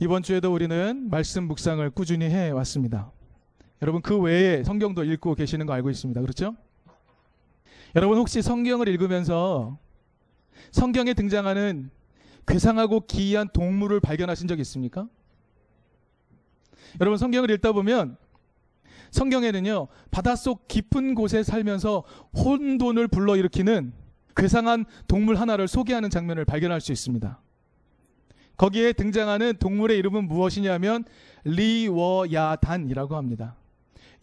이번 0.00 0.22
주에도 0.22 0.52
우리는 0.52 1.08
말씀 1.10 1.44
묵상을 1.44 1.88
꾸준히 1.90 2.26
해 2.26 2.50
왔습니다. 2.50 3.10
여러분 3.80 4.00
그 4.00 4.18
외에 4.18 4.62
성경도 4.62 5.04
읽고 5.04 5.34
계시는 5.34 5.66
거 5.66 5.72
알고 5.72 5.90
있습니다. 5.90 6.20
그렇죠? 6.20 6.54
여러분 7.94 8.18
혹시 8.18 8.42
성경을 8.42 8.88
읽으면서 8.88 9.78
성경에 10.70 11.14
등장하는 11.14 11.90
괴상하고 12.46 13.00
기이한 13.06 13.48
동물을 13.52 14.00
발견하신 14.00 14.48
적 14.48 14.58
있습니까? 14.60 15.08
여러분 17.00 17.18
성경을 17.18 17.50
읽다 17.50 17.72
보면 17.72 18.16
성경에는요 19.10 19.88
바닷속 20.10 20.68
깊은 20.68 21.14
곳에 21.14 21.42
살면서 21.42 22.04
혼돈을 22.36 23.08
불러일으키는 23.08 23.92
괴상한 24.36 24.84
동물 25.06 25.36
하나를 25.36 25.68
소개하는 25.68 26.08
장면을 26.08 26.44
발견할 26.44 26.80
수 26.80 26.92
있습니다. 26.92 27.38
거기에 28.62 28.92
등장하는 28.92 29.56
동물의 29.58 29.98
이름은 29.98 30.28
무엇이냐면 30.28 31.02
리워야단이라고 31.42 33.16
합니다. 33.16 33.56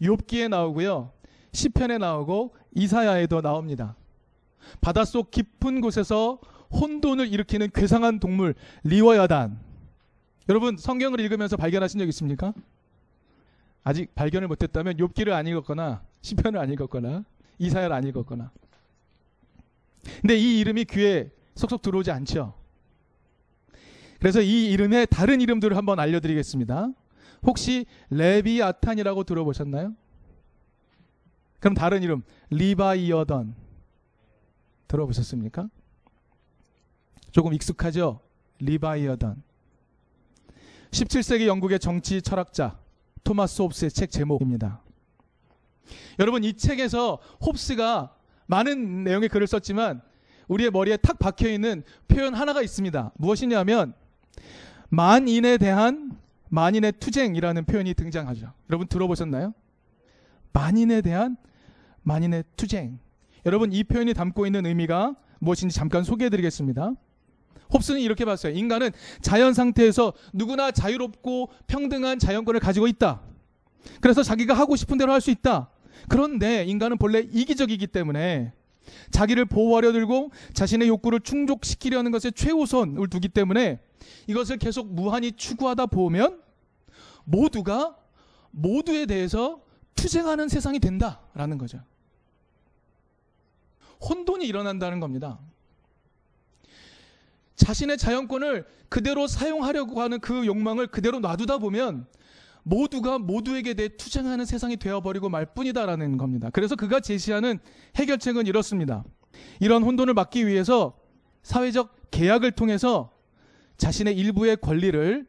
욥기에 0.00 0.48
나오고요. 0.48 1.12
시편에 1.52 1.98
나오고 1.98 2.54
이사야에도 2.74 3.42
나옵니다. 3.42 3.96
바닷속 4.80 5.30
깊은 5.30 5.82
곳에서 5.82 6.40
혼돈을 6.72 7.30
일으키는 7.30 7.68
괴상한 7.74 8.18
동물 8.18 8.54
리워야단. 8.82 9.58
여러분 10.48 10.78
성경을 10.78 11.20
읽으면서 11.20 11.58
발견하신 11.58 11.98
적 11.98 12.08
있습니까? 12.08 12.54
아직 13.84 14.14
발견을 14.14 14.48
못했다면 14.48 14.96
욥기를 14.96 15.32
안 15.32 15.48
읽었거나 15.48 16.00
시편을 16.22 16.58
안 16.58 16.70
읽었거나 16.70 17.24
이사야를 17.58 17.94
안 17.94 18.04
읽었거나. 18.04 18.50
근데 20.22 20.38
이 20.38 20.60
이름이 20.60 20.86
귀에 20.86 21.30
속속 21.56 21.82
들어오지 21.82 22.10
않죠. 22.10 22.59
그래서 24.20 24.42
이 24.42 24.70
이름의 24.70 25.08
다른 25.10 25.40
이름들을 25.40 25.76
한번 25.76 25.98
알려드리겠습니다. 25.98 26.92
혹시 27.42 27.86
레비아탄이라고 28.10 29.24
들어보셨나요? 29.24 29.94
그럼 31.58 31.74
다른 31.74 32.02
이름 32.02 32.22
리바이어던 32.50 33.54
들어보셨습니까? 34.88 35.68
조금 37.32 37.54
익숙하죠? 37.54 38.20
리바이어던. 38.58 39.42
17세기 40.90 41.46
영국의 41.46 41.78
정치 41.78 42.20
철학자 42.20 42.78
토마스 43.24 43.62
홉스의 43.62 43.90
책 43.90 44.10
제목입니다. 44.10 44.82
여러분 46.18 46.44
이 46.44 46.52
책에서 46.52 47.18
홉스가 47.44 48.14
많은 48.46 49.04
내용의 49.04 49.28
글을 49.30 49.46
썼지만 49.46 50.02
우리의 50.48 50.70
머리에 50.72 50.96
탁 50.96 51.18
박혀 51.18 51.48
있는 51.48 51.84
표현 52.08 52.34
하나가 52.34 52.60
있습니다. 52.60 53.12
무엇이냐면 53.16 53.94
만인에 54.88 55.58
대한 55.58 56.18
만인의 56.48 56.92
투쟁이라는 56.98 57.64
표현이 57.64 57.94
등장하죠. 57.94 58.52
여러분 58.68 58.88
들어보셨나요? 58.88 59.54
만인에 60.52 61.00
대한 61.00 61.36
만인의 62.02 62.44
투쟁. 62.56 62.98
여러분 63.46 63.72
이 63.72 63.84
표현이 63.84 64.14
담고 64.14 64.46
있는 64.46 64.66
의미가 64.66 65.14
무엇인지 65.38 65.74
잠깐 65.74 66.02
소개해 66.02 66.28
드리겠습니다. 66.28 66.92
홉스는 67.72 68.00
이렇게 68.00 68.24
봤어요. 68.24 68.52
인간은 68.52 68.90
자연 69.22 69.54
상태에서 69.54 70.12
누구나 70.32 70.72
자유롭고 70.72 71.50
평등한 71.68 72.18
자연권을 72.18 72.58
가지고 72.60 72.88
있다. 72.88 73.22
그래서 74.00 74.22
자기가 74.22 74.54
하고 74.54 74.76
싶은 74.76 74.98
대로 74.98 75.12
할 75.12 75.20
수 75.20 75.30
있다. 75.30 75.70
그런데 76.08 76.64
인간은 76.64 76.98
본래 76.98 77.20
이기적이기 77.20 77.86
때문에 77.88 78.52
자기를 79.10 79.44
보호하려 79.46 79.92
들고 79.92 80.30
자신의 80.52 80.88
욕구를 80.88 81.20
충족시키려는 81.20 82.10
것에 82.10 82.30
최우선을 82.30 83.08
두기 83.08 83.28
때문에 83.28 83.80
이것을 84.26 84.58
계속 84.58 84.92
무한히 84.92 85.32
추구하다 85.32 85.86
보면 85.86 86.42
모두가 87.24 87.96
모두에 88.50 89.06
대해서 89.06 89.62
투쟁하는 89.94 90.48
세상이 90.48 90.78
된다라는 90.78 91.58
거죠. 91.58 91.82
혼돈이 94.00 94.46
일어난다는 94.46 95.00
겁니다. 95.00 95.38
자신의 97.56 97.98
자연권을 97.98 98.66
그대로 98.88 99.26
사용하려고 99.26 100.00
하는 100.00 100.18
그 100.20 100.46
욕망을 100.46 100.86
그대로 100.86 101.20
놔두다 101.20 101.58
보면 101.58 102.06
모두가 102.62 103.18
모두에게 103.18 103.74
대해 103.74 103.88
투쟁하는 103.88 104.44
세상이 104.44 104.76
되어버리고 104.76 105.28
말 105.28 105.46
뿐이다라는 105.46 106.16
겁니다. 106.16 106.50
그래서 106.50 106.76
그가 106.76 107.00
제시하는 107.00 107.58
해결책은 107.96 108.46
이렇습니다. 108.46 109.04
이런 109.60 109.82
혼돈을 109.82 110.14
막기 110.14 110.46
위해서 110.46 110.96
사회적 111.42 112.10
계약을 112.10 112.52
통해서 112.52 113.12
자신의 113.76 114.16
일부의 114.16 114.56
권리를 114.58 115.26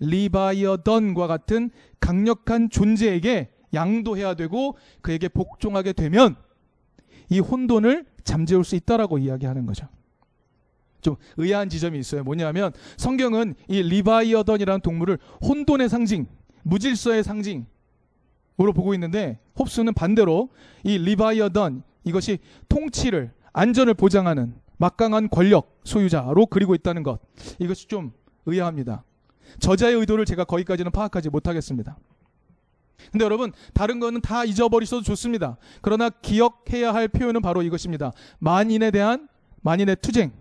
리바이어던과 0.00 1.26
같은 1.26 1.70
강력한 2.00 2.70
존재에게 2.70 3.50
양도해야 3.74 4.34
되고 4.34 4.76
그에게 5.02 5.28
복종하게 5.28 5.92
되면 5.92 6.36
이 7.28 7.38
혼돈을 7.38 8.06
잠재울 8.24 8.64
수 8.64 8.74
있다라고 8.76 9.18
이야기하는 9.18 9.66
거죠. 9.66 9.86
좀 11.00 11.16
의아한 11.36 11.68
지점이 11.68 11.98
있어요. 11.98 12.24
뭐냐면 12.24 12.72
성경은 12.96 13.54
이 13.68 13.82
리바이어던이라는 13.82 14.80
동물을 14.80 15.18
혼돈의 15.42 15.88
상징, 15.88 16.26
무질서의 16.62 17.24
상징으로 17.24 17.66
보고 18.74 18.94
있는데 18.94 19.38
홉스는 19.58 19.94
반대로 19.94 20.50
이 20.84 20.98
리바이어던 20.98 21.82
이것이 22.04 22.38
통치를 22.68 23.32
안전을 23.52 23.94
보장하는 23.94 24.54
막강한 24.78 25.28
권력 25.28 25.80
소유자로 25.84 26.46
그리고 26.46 26.74
있다는 26.74 27.02
것 27.02 27.20
이것이 27.58 27.86
좀 27.86 28.12
의아합니다. 28.46 29.04
저자의 29.58 29.94
의도를 29.96 30.24
제가 30.24 30.44
거기까지는 30.44 30.92
파악하지 30.92 31.28
못하겠습니다. 31.28 31.98
근데 33.10 33.24
여러분 33.24 33.52
다른 33.74 33.98
거는 33.98 34.20
다 34.20 34.44
잊어버리셔도 34.44 35.02
좋습니다. 35.02 35.56
그러나 35.80 36.10
기억해야 36.10 36.94
할 36.94 37.08
표현은 37.08 37.42
바로 37.42 37.62
이것입니다. 37.62 38.12
만인에 38.38 38.90
대한 38.90 39.28
만인의 39.62 39.96
투쟁. 40.00 40.32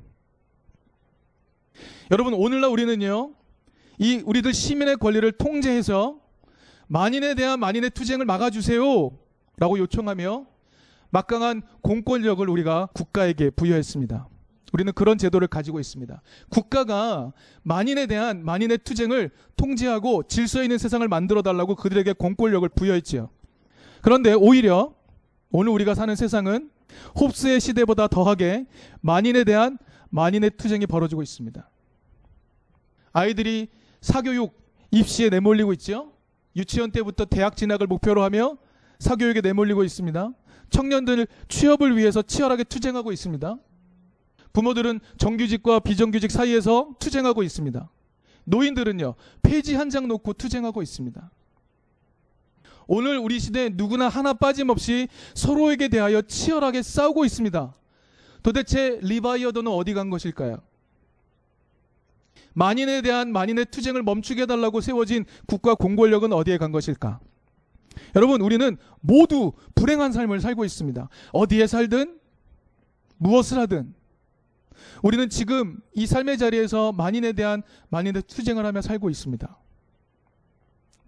여러분 2.11 2.33
오늘날 2.33 2.69
우리는요. 2.69 3.33
이 3.99 4.23
우리들 4.25 4.53
시민의 4.53 4.95
권리를 4.97 5.29
통제해서 5.33 6.19
만인에 6.87 7.35
대한 7.35 7.59
만인의 7.59 7.91
투쟁을 7.91 8.25
막아주세요. 8.25 9.11
라고 9.57 9.77
요청하며 9.77 10.45
막강한 11.11 11.61
공권력을 11.81 12.49
우리가 12.49 12.87
국가에게 12.93 13.49
부여했습니다. 13.49 14.27
우리는 14.71 14.93
그런 14.93 15.17
제도를 15.17 15.47
가지고 15.47 15.79
있습니다. 15.79 16.21
국가가 16.49 17.33
만인에 17.63 18.05
대한 18.07 18.45
만인의 18.45 18.79
투쟁을 18.79 19.31
통제하고 19.57 20.23
질서 20.23 20.63
있는 20.63 20.77
세상을 20.77 21.05
만들어 21.07 21.41
달라고 21.41 21.75
그들에게 21.75 22.13
공권력을 22.13 22.69
부여했지요. 22.69 23.29
그런데 24.01 24.33
오히려 24.33 24.93
오늘 25.51 25.73
우리가 25.73 25.93
사는 25.93 26.15
세상은 26.15 26.69
홉스의 27.19 27.59
시대보다 27.59 28.07
더하게 28.07 28.65
만인에 29.01 29.43
대한 29.43 29.77
만인의 30.09 30.51
투쟁이 30.51 30.85
벌어지고 30.85 31.21
있습니다. 31.21 31.69
아이들이 33.11 33.67
사교육 34.01 34.53
입시에 34.91 35.29
내몰리고 35.29 35.73
있죠. 35.73 36.13
유치원 36.55 36.91
때부터 36.91 37.25
대학 37.25 37.55
진학을 37.55 37.87
목표로 37.87 38.23
하며 38.23 38.57
사교육에 38.99 39.41
내몰리고 39.41 39.83
있습니다. 39.83 40.31
청년들 40.69 41.27
취업을 41.47 41.97
위해서 41.97 42.21
치열하게 42.21 42.63
투쟁하고 42.65 43.11
있습니다. 43.11 43.57
부모들은 44.53 44.99
정규직과 45.17 45.79
비정규직 45.79 46.31
사이에서 46.31 46.95
투쟁하고 46.99 47.43
있습니다. 47.43 47.89
노인들은요, 48.45 49.15
폐지 49.43 49.75
한 49.75 49.89
장 49.89 50.07
놓고 50.07 50.33
투쟁하고 50.33 50.81
있습니다. 50.81 51.31
오늘 52.87 53.19
우리 53.19 53.39
시대 53.39 53.69
누구나 53.69 54.09
하나 54.09 54.33
빠짐없이 54.33 55.07
서로에게 55.35 55.89
대하여 55.89 56.23
치열하게 56.23 56.81
싸우고 56.81 57.25
있습니다. 57.25 57.75
도대체 58.41 58.99
리바이어도는 59.03 59.71
어디 59.71 59.93
간 59.93 60.09
것일까요? 60.09 60.57
만인에 62.53 63.01
대한 63.01 63.31
만인의 63.31 63.67
투쟁을 63.71 64.03
멈추게 64.03 64.43
해달라고 64.43 64.81
세워진 64.81 65.25
국가 65.47 65.75
공권력은 65.75 66.33
어디에 66.33 66.57
간 66.57 66.71
것일까? 66.71 67.19
여러분, 68.15 68.41
우리는 68.41 68.77
모두 69.01 69.53
불행한 69.75 70.11
삶을 70.11 70.41
살고 70.41 70.65
있습니다. 70.65 71.09
어디에 71.31 71.67
살든, 71.67 72.19
무엇을 73.17 73.59
하든, 73.59 73.93
우리는 75.03 75.29
지금 75.29 75.79
이 75.93 76.05
삶의 76.05 76.37
자리에서 76.37 76.91
만인에 76.91 77.33
대한 77.33 77.63
만인의 77.89 78.23
투쟁을 78.23 78.65
하며 78.65 78.81
살고 78.81 79.09
있습니다. 79.09 79.57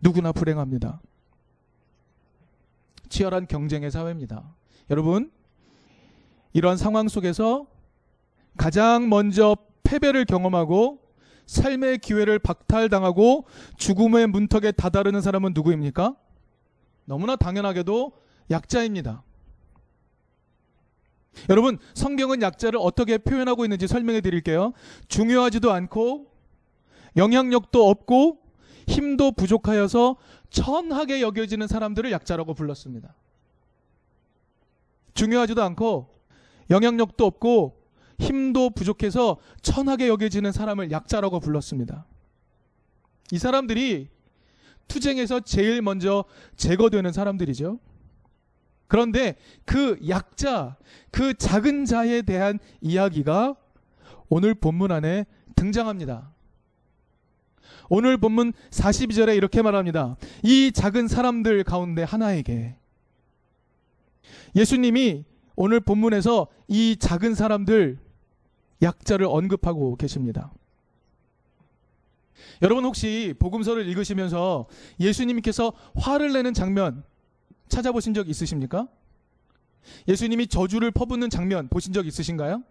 누구나 0.01 0.31
불행합니다. 0.31 1.01
치열한 3.09 3.47
경쟁의 3.47 3.91
사회입니다. 3.91 4.55
여러분, 4.89 5.31
이런 6.53 6.77
상황 6.77 7.07
속에서 7.07 7.67
가장 8.57 9.09
먼저 9.09 9.55
패배를 9.83 10.25
경험하고 10.25 11.00
삶의 11.51 11.97
기회를 11.97 12.39
박탈당하고 12.39 13.45
죽음의 13.75 14.27
문턱에 14.27 14.71
다다르는 14.71 15.19
사람은 15.19 15.51
누구입니까? 15.53 16.15
너무나 17.03 17.35
당연하게도 17.35 18.13
약자입니다. 18.49 19.21
여러분, 21.49 21.77
성경은 21.93 22.41
약자를 22.41 22.79
어떻게 22.81 23.17
표현하고 23.17 23.65
있는지 23.65 23.85
설명해 23.87 24.21
드릴게요. 24.21 24.71
중요하지도 25.09 25.73
않고 25.73 26.31
영향력도 27.17 27.85
없고 27.85 28.39
힘도 28.87 29.33
부족하여서 29.33 30.15
천하게 30.49 31.21
여겨지는 31.21 31.67
사람들을 31.67 32.11
약자라고 32.13 32.53
불렀습니다. 32.53 33.13
중요하지도 35.15 35.61
않고 35.61 36.07
영향력도 36.69 37.25
없고 37.25 37.80
힘도 38.21 38.69
부족해서 38.69 39.37
천하게 39.61 40.07
여겨지는 40.07 40.51
사람을 40.51 40.91
약자라고 40.91 41.39
불렀습니다. 41.39 42.05
이 43.31 43.37
사람들이 43.37 44.09
투쟁에서 44.87 45.39
제일 45.39 45.81
먼저 45.81 46.25
제거되는 46.55 47.11
사람들이죠. 47.11 47.79
그런데 48.87 49.35
그 49.65 49.97
약자, 50.07 50.75
그 51.11 51.33
작은 51.33 51.85
자에 51.85 52.21
대한 52.21 52.59
이야기가 52.81 53.55
오늘 54.29 54.53
본문 54.53 54.91
안에 54.91 55.25
등장합니다. 55.55 56.31
오늘 57.89 58.17
본문 58.17 58.53
42절에 58.69 59.35
이렇게 59.35 59.61
말합니다. 59.61 60.17
이 60.43 60.71
작은 60.73 61.07
사람들 61.07 61.63
가운데 61.63 62.03
하나에게 62.03 62.75
예수님이 64.55 65.25
오늘 65.55 65.79
본문에서 65.79 66.47
이 66.67 66.95
작은 66.97 67.35
사람들 67.35 67.99
약자를 68.81 69.25
언급하고 69.25 69.95
계십니다. 69.95 70.51
여러분 72.61 72.85
혹시 72.85 73.33
복음서를 73.39 73.87
읽으시면서 73.87 74.67
예수님께서 74.99 75.73
화를 75.95 76.33
내는 76.33 76.53
장면 76.53 77.03
찾아보신 77.67 78.13
적 78.13 78.29
있으십니까? 78.29 78.87
예수님이 80.07 80.47
저주를 80.47 80.91
퍼붓는 80.91 81.29
장면 81.29 81.67
보신 81.67 81.93
적 81.93 82.05
있으신가요? 82.05 82.63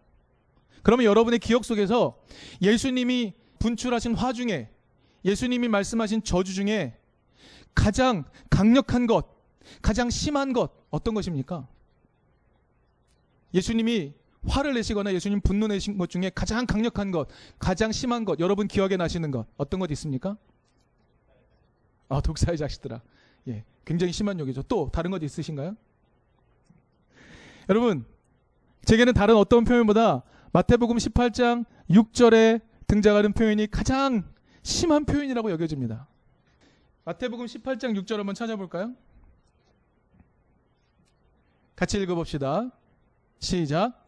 그러면 0.82 1.06
여러분의 1.06 1.38
기억 1.38 1.64
속에서 1.64 2.18
예수님이 2.62 3.34
분출하신 3.58 4.14
화 4.14 4.32
중에 4.32 4.70
예수님이 5.24 5.68
말씀하신 5.68 6.22
저주 6.22 6.54
중에 6.54 6.96
가장 7.74 8.24
강력한 8.48 9.06
것, 9.06 9.26
가장 9.82 10.10
심한 10.10 10.52
것 10.52 10.72
어떤 10.90 11.14
것입니까? 11.14 11.68
예수님이 13.52 14.14
화를 14.46 14.74
내시거나 14.74 15.12
예수님 15.12 15.40
분노 15.40 15.66
내신 15.66 15.98
것 15.98 16.08
중에 16.08 16.30
가장 16.34 16.66
강력한 16.66 17.10
것, 17.10 17.28
가장 17.58 17.92
심한 17.92 18.24
것, 18.24 18.40
여러분 18.40 18.68
기억에 18.68 18.96
나시는 18.96 19.30
것 19.30 19.46
어떤 19.56 19.80
것 19.80 19.90
있습니까? 19.92 20.36
아, 22.08 22.20
독사의 22.20 22.58
자식들아. 22.58 23.02
예, 23.48 23.64
굉장히 23.84 24.12
심한 24.12 24.38
욕이죠. 24.40 24.62
또 24.64 24.90
다른 24.92 25.10
것 25.10 25.22
있으신가요? 25.22 25.76
여러분, 27.68 28.04
제게는 28.84 29.12
다른 29.12 29.36
어떤 29.36 29.64
표현보다 29.64 30.22
마태복음 30.52 30.96
18장 30.96 31.64
6절에 31.90 32.60
등장하는 32.86 33.32
표현이 33.32 33.68
가장 33.68 34.24
심한 34.62 35.04
표현이라고 35.04 35.50
여겨집니다. 35.52 36.08
마태복음 37.04 37.46
18장 37.46 37.96
6절 38.00 38.16
한번 38.16 38.34
찾아볼까요? 38.34 38.94
같이 41.76 42.00
읽어봅시다. 42.00 42.70
시작. 43.38 43.99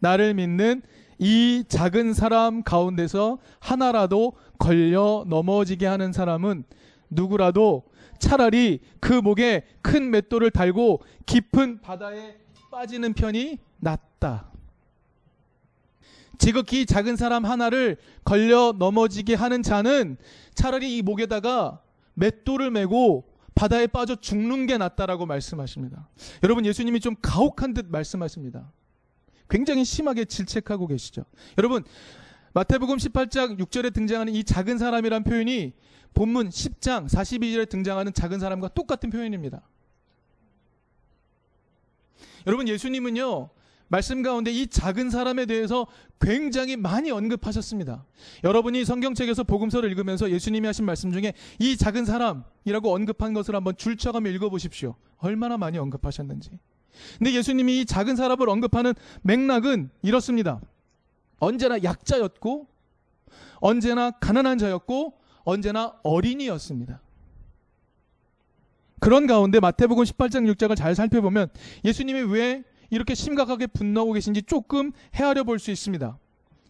나를 0.00 0.34
믿는 0.34 0.82
이 1.18 1.64
작은 1.68 2.14
사람 2.14 2.62
가운데서 2.62 3.38
하나라도 3.58 4.34
걸려 4.58 5.24
넘어지게 5.26 5.86
하는 5.86 6.12
사람은 6.12 6.64
누구라도 7.10 7.84
차라리 8.18 8.80
그 9.00 9.12
목에 9.12 9.64
큰 9.82 10.10
맷돌을 10.10 10.50
달고 10.50 11.02
깊은 11.26 11.80
바다에 11.80 12.36
빠지는 12.70 13.14
편이 13.14 13.58
낫다. 13.78 14.50
지극히 16.38 16.86
작은 16.86 17.16
사람 17.16 17.44
하나를 17.44 17.96
걸려 18.24 18.72
넘어지게 18.78 19.34
하는 19.34 19.62
자는 19.62 20.16
차라리 20.54 20.96
이 20.96 21.02
목에다가 21.02 21.80
맷돌을 22.14 22.70
메고 22.70 23.24
바다에 23.54 23.88
빠져 23.88 24.14
죽는 24.14 24.66
게 24.66 24.78
낫다라고 24.78 25.26
말씀하십니다. 25.26 26.08
여러분 26.44 26.64
예수님이 26.64 27.00
좀 27.00 27.16
가혹한 27.20 27.74
듯 27.74 27.86
말씀하십니다. 27.90 28.70
굉장히 29.48 29.84
심하게 29.84 30.24
질책하고 30.24 30.86
계시죠. 30.86 31.24
여러분 31.56 31.84
마태복음 32.54 32.96
18장 32.96 33.58
6절에 33.58 33.92
등장하는 33.92 34.34
이 34.34 34.44
작은 34.44 34.78
사람이란 34.78 35.24
표현이 35.24 35.72
본문 36.14 36.48
10장 36.48 37.08
42절에 37.08 37.68
등장하는 37.68 38.12
작은 38.12 38.40
사람과 38.40 38.68
똑같은 38.68 39.10
표현입니다. 39.10 39.62
여러분 42.46 42.68
예수님은요 42.68 43.50
말씀 43.88 44.22
가운데 44.22 44.50
이 44.50 44.66
작은 44.66 45.10
사람에 45.10 45.46
대해서 45.46 45.86
굉장히 46.20 46.76
많이 46.76 47.10
언급하셨습니다. 47.10 48.04
여러분이 48.44 48.84
성경책에서 48.84 49.44
복음서를 49.44 49.88
읽으면서 49.90 50.30
예수님이 50.30 50.66
하신 50.66 50.84
말씀 50.84 51.10
중에 51.10 51.32
이 51.58 51.76
작은 51.76 52.04
사람이라고 52.04 52.94
언급한 52.94 53.32
것을 53.32 53.54
한번 53.54 53.76
줄쳐가며 53.76 54.30
읽어보십시오. 54.30 54.94
얼마나 55.18 55.56
많이 55.56 55.78
언급하셨는지. 55.78 56.50
근데 57.18 57.32
예수님이 57.32 57.80
이 57.80 57.84
작은 57.84 58.16
사람을 58.16 58.48
언급하는 58.48 58.94
맥락은 59.22 59.90
이렇습니다. 60.02 60.60
언제나 61.38 61.82
약자였고, 61.82 62.66
언제나 63.56 64.10
가난한 64.10 64.58
자였고, 64.58 65.14
언제나 65.44 65.94
어린이였습니다. 66.02 67.00
그런 69.00 69.26
가운데 69.26 69.60
마태복음 69.60 70.04
18장 70.04 70.52
6장을 70.52 70.76
잘 70.76 70.94
살펴보면 70.94 71.48
예수님이 71.84 72.20
왜 72.32 72.64
이렇게 72.90 73.14
심각하게 73.14 73.68
분노하고 73.68 74.12
계신지 74.12 74.42
조금 74.42 74.92
헤아려 75.14 75.44
볼 75.44 75.58
수 75.58 75.70
있습니다. 75.70 76.18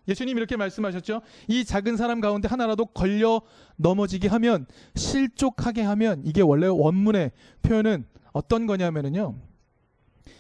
예수님 0.08 0.38
이렇게 0.38 0.56
말씀하셨죠. 0.56 1.20
이 1.48 1.64
작은 1.64 1.96
사람 1.96 2.20
가운데 2.20 2.48
하나라도 2.48 2.86
걸려 2.86 3.42
넘어지게 3.76 4.28
하면 4.28 4.66
실족하게 4.94 5.82
하면 5.82 6.22
이게 6.24 6.40
원래 6.40 6.66
원문의 6.66 7.30
표현은 7.62 8.06
어떤 8.32 8.66
거냐면은요. 8.66 9.34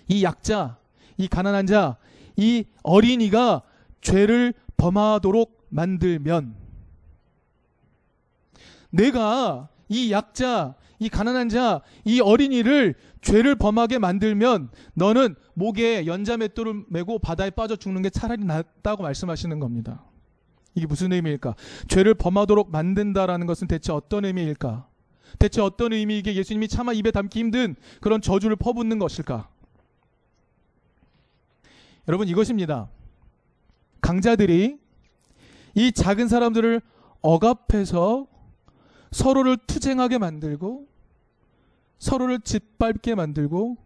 이 0.08 0.24
약자, 0.24 0.78
이 1.16 1.28
가난한 1.28 1.66
자, 1.66 1.96
이 2.36 2.64
어린이가 2.82 3.62
죄를 4.00 4.54
범하도록 4.76 5.66
만들면 5.68 6.54
내가 8.90 9.68
이 9.88 10.12
약자, 10.12 10.74
이 10.98 11.08
가난한 11.08 11.48
자, 11.48 11.82
이 12.04 12.20
어린이를 12.20 12.94
죄를 13.20 13.56
범하게 13.56 13.98
만들면 13.98 14.70
너는 14.94 15.34
목에 15.54 16.06
연자맷돌을 16.06 16.84
메고 16.88 17.18
바다에 17.18 17.50
빠져 17.50 17.76
죽는 17.76 18.02
게 18.02 18.10
차라리 18.10 18.44
낫다고 18.44 19.02
말씀하시는 19.02 19.58
겁니다. 19.58 20.04
이게 20.74 20.86
무슨 20.86 21.12
의미일까? 21.12 21.54
죄를 21.88 22.14
범하도록 22.14 22.70
만든다라는 22.70 23.46
것은 23.46 23.66
대체 23.66 23.92
어떤 23.92 24.24
의미일까? 24.24 24.86
대체 25.38 25.60
어떤 25.60 25.92
의미이게 25.92 26.34
예수님이 26.34 26.68
차마 26.68 26.92
입에 26.92 27.10
담기 27.10 27.40
힘든 27.40 27.74
그런 28.00 28.20
저주를 28.20 28.56
퍼붓는 28.56 28.98
것일까? 28.98 29.48
여러분 32.08 32.26
이것입니다. 32.26 32.88
강자들이 34.00 34.78
이 35.74 35.92
작은 35.92 36.28
사람들을 36.28 36.80
억압해서 37.20 38.26
서로를 39.10 39.58
투쟁하게 39.66 40.18
만들고 40.18 40.88
서로를 41.98 42.40
짓밟게 42.40 43.14
만들고 43.14 43.76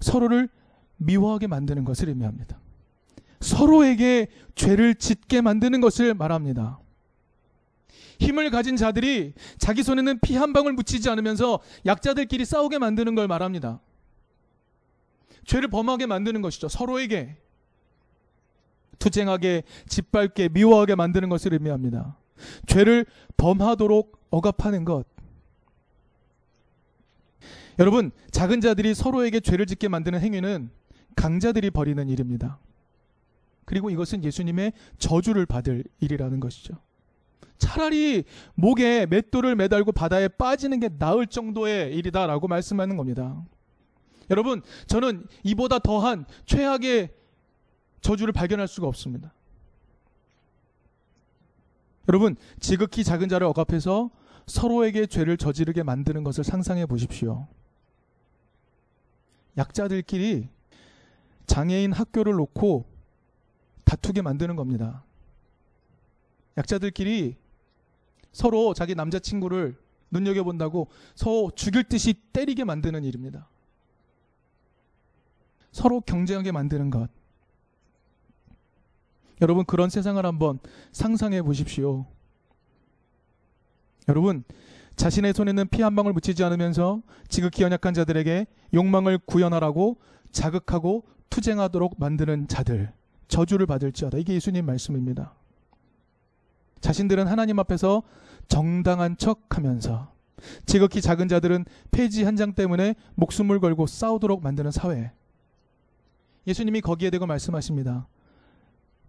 서로를 0.00 0.48
미워하게 0.96 1.48
만드는 1.48 1.84
것을 1.84 2.08
의미합니다. 2.08 2.58
서로에게 3.40 4.28
죄를 4.54 4.94
짓게 4.94 5.42
만드는 5.42 5.82
것을 5.82 6.14
말합니다. 6.14 6.78
힘을 8.18 8.50
가진 8.50 8.76
자들이 8.76 9.34
자기 9.58 9.82
손에는 9.82 10.20
피 10.20 10.36
한 10.36 10.54
방울 10.54 10.72
묻히지 10.72 11.10
않으면서 11.10 11.60
약자들끼리 11.84 12.46
싸우게 12.46 12.78
만드는 12.78 13.14
걸 13.14 13.28
말합니다. 13.28 13.80
죄를 15.44 15.68
범하게 15.68 16.06
만드는 16.06 16.40
것이죠. 16.40 16.68
서로에게 16.68 17.36
투쟁하게 18.98 19.62
짓밟게 19.88 20.50
미워하게 20.50 20.94
만드는 20.94 21.28
것을 21.28 21.52
의미합니다. 21.52 22.16
죄를 22.66 23.06
범하도록 23.36 24.18
억압하는 24.30 24.84
것. 24.84 25.04
여러분, 27.78 28.10
작은 28.30 28.60
자들이 28.60 28.94
서로에게 28.94 29.40
죄를 29.40 29.66
짓게 29.66 29.88
만드는 29.88 30.20
행위는 30.20 30.70
강자들이 31.14 31.70
벌이는 31.70 32.08
일입니다. 32.08 32.58
그리고 33.64 33.90
이것은 33.90 34.24
예수님의 34.24 34.72
저주를 34.98 35.44
받을 35.44 35.84
일이라는 36.00 36.40
것이죠. 36.40 36.74
차라리 37.58 38.24
목에 38.54 39.06
맷돌을 39.06 39.56
매달고 39.56 39.92
바다에 39.92 40.28
빠지는 40.28 40.78
게 40.80 40.88
나을 40.98 41.26
정도의 41.26 41.94
일이다라고 41.94 42.48
말씀하는 42.48 42.96
겁니다. 42.96 43.42
여러분, 44.30 44.62
저는 44.86 45.26
이보다 45.42 45.78
더한 45.78 46.26
최악의 46.44 47.10
저주를 48.00 48.32
발견할 48.32 48.68
수가 48.68 48.86
없습니다. 48.86 49.32
여러분, 52.08 52.36
지극히 52.60 53.02
작은 53.02 53.28
자를 53.28 53.46
억압해서 53.48 54.10
서로에게 54.46 55.06
죄를 55.06 55.36
저지르게 55.36 55.82
만드는 55.82 56.22
것을 56.22 56.44
상상해 56.44 56.86
보십시오. 56.86 57.48
약자들끼리 59.56 60.48
장애인 61.46 61.92
학교를 61.92 62.34
놓고 62.34 62.84
다투게 63.84 64.22
만드는 64.22 64.56
겁니다. 64.56 65.04
약자들끼리 66.56 67.36
서로 68.32 68.74
자기 68.74 68.94
남자친구를 68.94 69.76
눈여겨본다고 70.10 70.88
서로 71.14 71.50
죽일 71.54 71.84
듯이 71.84 72.14
때리게 72.32 72.64
만드는 72.64 73.04
일입니다. 73.04 73.48
서로 75.72 76.00
경쟁하게 76.00 76.52
만드는 76.52 76.90
것. 76.90 77.10
여러분, 79.40 79.64
그런 79.64 79.90
세상을 79.90 80.24
한번 80.24 80.58
상상해 80.92 81.42
보십시오. 81.42 82.06
여러분, 84.08 84.44
자신의 84.96 85.34
손에는 85.34 85.68
피 85.68 85.82
한 85.82 85.94
방울 85.94 86.12
묻히지 86.14 86.42
않으면서 86.44 87.02
지극히 87.28 87.62
연약한 87.62 87.92
자들에게 87.92 88.46
욕망을 88.72 89.18
구현하라고 89.18 89.98
자극하고 90.32 91.04
투쟁하도록 91.28 91.96
만드는 91.98 92.48
자들, 92.48 92.92
저주를 93.28 93.66
받을지어다. 93.66 94.16
이게 94.18 94.34
예수님 94.34 94.64
말씀입니다. 94.64 95.34
자신들은 96.80 97.26
하나님 97.26 97.58
앞에서 97.58 98.02
정당한 98.48 99.16
척 99.18 99.56
하면서 99.56 100.12
지극히 100.66 101.00
작은 101.00 101.28
자들은 101.28 101.64
폐지 101.90 102.22
한 102.24 102.36
장 102.36 102.52
때문에 102.54 102.94
목숨을 103.16 103.60
걸고 103.60 103.86
싸우도록 103.86 104.42
만드는 104.42 104.70
사회. 104.70 105.10
예수님이 106.46 106.80
거기에 106.80 107.10
대고 107.10 107.26
말씀하십니다. 107.26 108.06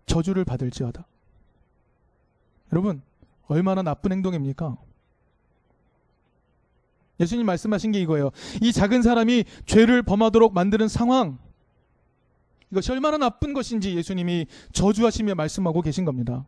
저주를 0.07 0.43
받을지어다. 0.43 1.05
여러분, 2.71 3.01
얼마나 3.47 3.83
나쁜 3.83 4.11
행동입니까? 4.11 4.77
예수님 7.19 7.45
말씀하신 7.45 7.91
게 7.91 8.01
이거예요. 8.01 8.31
이 8.61 8.71
작은 8.71 9.01
사람이 9.01 9.45
죄를 9.65 10.03
범하도록 10.03 10.53
만드는 10.53 10.87
상황. 10.87 11.37
이것이 12.71 12.91
얼마나 12.91 13.17
나쁜 13.17 13.53
것인지 13.53 13.95
예수님이 13.95 14.47
저주하시며 14.73 15.35
말씀하고 15.35 15.81
계신 15.81 16.05
겁니다. 16.05 16.45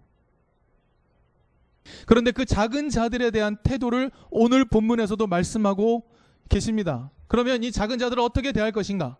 그런데 2.05 2.31
그 2.31 2.45
작은 2.45 2.89
자들에 2.89 3.31
대한 3.31 3.57
태도를 3.63 4.11
오늘 4.29 4.65
본문에서도 4.65 5.25
말씀하고 5.25 6.03
계십니다. 6.49 7.09
그러면 7.27 7.63
이 7.63 7.71
작은 7.71 7.97
자들을 7.97 8.21
어떻게 8.21 8.51
대할 8.51 8.71
것인가? 8.71 9.17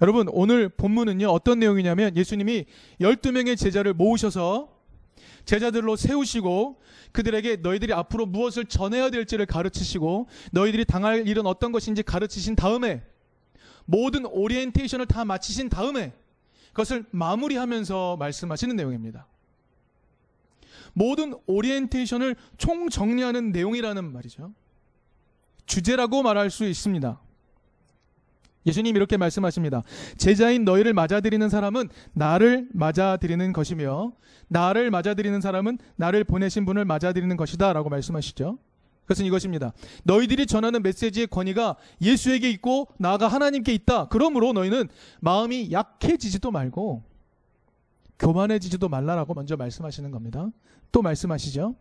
여러분, 0.00 0.28
오늘 0.30 0.68
본문은요, 0.68 1.28
어떤 1.28 1.58
내용이냐면 1.58 2.16
예수님이 2.16 2.64
12명의 3.00 3.56
제자를 3.56 3.92
모으셔서 3.92 4.80
제자들로 5.44 5.96
세우시고 5.96 6.80
그들에게 7.12 7.56
너희들이 7.56 7.92
앞으로 7.92 8.26
무엇을 8.26 8.66
전해야 8.66 9.10
될지를 9.10 9.46
가르치시고 9.46 10.28
너희들이 10.52 10.84
당할 10.84 11.26
일은 11.26 11.46
어떤 11.46 11.72
것인지 11.72 12.02
가르치신 12.02 12.56
다음에 12.56 13.02
모든 13.84 14.24
오리엔테이션을 14.26 15.06
다 15.06 15.24
마치신 15.24 15.68
다음에 15.68 16.12
그것을 16.68 17.04
마무리하면서 17.10 18.16
말씀하시는 18.18 18.76
내용입니다. 18.76 19.26
모든 20.92 21.34
오리엔테이션을 21.46 22.36
총정리하는 22.56 23.52
내용이라는 23.52 24.12
말이죠. 24.12 24.54
주제라고 25.66 26.22
말할 26.22 26.50
수 26.50 26.64
있습니다. 26.64 27.20
예수님 28.66 28.96
이렇게 28.96 29.16
말씀하십니다. 29.16 29.82
제자인 30.16 30.64
너희를 30.64 30.92
맞아들이는 30.92 31.48
사람은 31.48 31.88
나를 32.12 32.68
맞아들이는 32.72 33.52
것이며 33.52 34.12
나를 34.48 34.90
맞아들이는 34.90 35.40
사람은 35.40 35.78
나를 35.96 36.24
보내신 36.24 36.64
분을 36.66 36.84
맞아들이는 36.84 37.36
것이다 37.36 37.72
라고 37.72 37.88
말씀하시죠. 37.88 38.58
그것은 39.02 39.26
이것입니다. 39.26 39.72
너희들이 40.04 40.46
전하는 40.46 40.82
메시지의 40.82 41.26
권위가 41.26 41.76
예수에게 42.00 42.48
있고 42.50 42.86
나아가 42.96 43.26
하나님께 43.26 43.72
있다. 43.74 44.06
그러므로 44.08 44.52
너희는 44.52 44.88
마음이 45.20 45.72
약해지지도 45.72 46.50
말고 46.52 47.02
교만해지지도 48.20 48.88
말라라고 48.88 49.34
먼저 49.34 49.56
말씀하시는 49.56 50.10
겁니다. 50.10 50.48
또 50.92 51.02
말씀하시죠. 51.02 51.74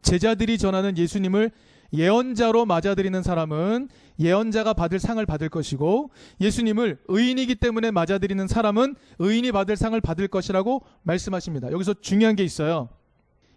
제자들이 0.00 0.56
전하는 0.56 0.96
예수님을 0.96 1.50
예언자로 1.92 2.64
맞아들이는 2.66 3.22
사람은 3.22 3.88
예언자가 4.18 4.72
받을 4.72 4.98
상을 4.98 5.24
받을 5.26 5.48
것이고 5.48 6.10
예수님을 6.40 6.98
의인이기 7.08 7.56
때문에 7.56 7.90
맞아들이는 7.90 8.48
사람은 8.48 8.94
의인이 9.18 9.52
받을 9.52 9.76
상을 9.76 9.98
받을 10.00 10.28
것이라고 10.28 10.82
말씀하십니다. 11.02 11.70
여기서 11.72 11.94
중요한 11.94 12.36
게 12.36 12.44
있어요. 12.44 12.88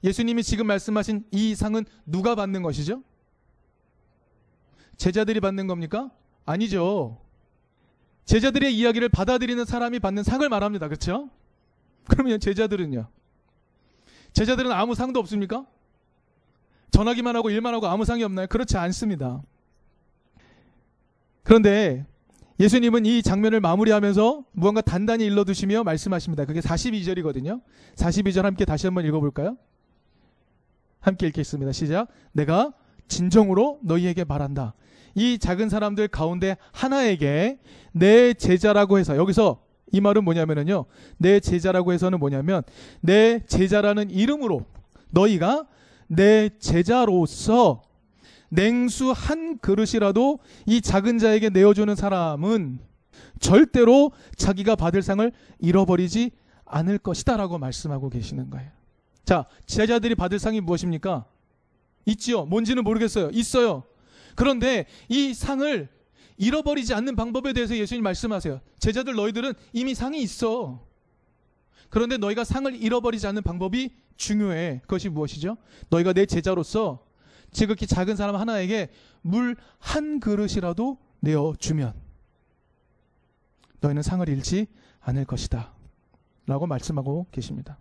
예수님이 0.03 0.43
지금 0.43 0.67
말씀하신 0.67 1.25
이 1.31 1.55
상은 1.55 1.85
누가 2.05 2.35
받는 2.35 2.61
것이죠? 2.61 3.01
제자들이 4.97 5.39
받는 5.39 5.67
겁니까? 5.67 6.11
아니죠. 6.45 7.19
제자들의 8.25 8.75
이야기를 8.75 9.09
받아들이는 9.09 9.65
사람이 9.65 9.99
받는 9.99 10.23
상을 10.23 10.47
말합니다. 10.47 10.87
그렇죠? 10.87 11.29
그러면 12.07 12.39
제자들은요? 12.39 13.07
제자들은 14.33 14.71
아무 14.71 14.95
상도 14.95 15.19
없습니까? 15.19 15.65
전하기만 16.95 17.35
하고 17.35 17.49
일만 17.49 17.73
하고 17.73 17.87
아무 17.87 18.05
상이 18.05 18.23
없나요? 18.23 18.47
그렇지 18.47 18.77
않습니다. 18.77 19.41
그런데 21.43 22.05
예수님은 22.57 23.05
이 23.05 23.21
장면을 23.21 23.59
마무리하면서 23.59 24.45
무언가 24.53 24.79
단단히 24.79 25.25
일러두시며 25.25 25.83
말씀하십니다. 25.83 26.45
그게 26.45 26.61
42절이거든요. 26.61 27.61
42절 27.95 28.43
함께 28.43 28.63
다시 28.63 28.87
한번 28.87 29.05
읽어볼까요? 29.05 29.57
함께 31.01 31.27
읽겠습니다. 31.27 31.73
시작. 31.73 32.07
내가 32.31 32.71
진정으로 33.09 33.79
너희에게 33.83 34.23
말한다. 34.23 34.73
이 35.15 35.37
작은 35.37 35.67
사람들 35.67 36.07
가운데 36.07 36.55
하나에게 36.71 37.59
내 37.91 38.33
제자라고 38.33 38.99
해서 38.99 39.17
여기서 39.17 39.61
이 39.91 39.99
말은 39.99 40.23
뭐냐면요. 40.23 40.85
내 41.17 41.41
제자라고 41.41 41.91
해서는 41.91 42.19
뭐냐면 42.19 42.63
내 43.01 43.43
제자라는 43.45 44.11
이름으로 44.11 44.63
너희가 45.11 45.67
내 46.07 46.49
제자로서 46.59 47.81
냉수 48.49 49.11
한 49.11 49.57
그릇이라도 49.59 50.39
이 50.65 50.81
작은 50.81 51.17
자에게 51.19 51.49
내어주는 51.49 51.93
사람은 51.95 52.79
절대로 53.39 54.11
자기가 54.37 54.75
받을 54.75 55.01
상을 55.01 55.31
잃어버리지 55.59 56.31
않을 56.65 56.97
것이다라고 56.99 57.57
말씀하고 57.57 58.09
계시는 58.09 58.49
거예요. 58.49 58.69
자, 59.23 59.45
제자들이 59.65 60.15
받을 60.15 60.39
상이 60.39 60.61
무엇입니까? 60.61 61.25
있지요. 62.05 62.45
뭔지는 62.45 62.83
모르겠어요. 62.83 63.29
있어요. 63.31 63.83
그런데 64.35 64.85
이 65.09 65.33
상을 65.33 65.89
잃어버리지 66.37 66.93
않는 66.93 67.15
방법에 67.15 67.53
대해서 67.53 67.75
예수님 67.75 68.03
말씀하세요. 68.03 68.59
제자들 68.79 69.15
너희들은 69.15 69.53
이미 69.73 69.95
상이 69.95 70.21
있어. 70.21 70.84
그런데 71.89 72.17
너희가 72.17 72.43
상을 72.43 72.73
잃어버리지 72.75 73.27
않는 73.27 73.43
방법이 73.43 73.91
중요해. 74.17 74.81
그것이 74.81 75.09
무엇이죠? 75.09 75.57
너희가 75.89 76.13
내 76.13 76.25
제자로서 76.25 77.05
지극히 77.51 77.87
작은 77.87 78.15
사람 78.15 78.35
하나에게 78.35 78.89
물 79.21 79.55
한 79.79 80.19
그릇이라도 80.19 80.97
내어주면 81.19 81.93
너희는 83.81 84.01
상을 84.01 84.27
잃지 84.27 84.67
않을 84.99 85.25
것이다. 85.25 85.73
라고 86.47 86.67
말씀하고 86.67 87.27
계십니다. 87.31 87.77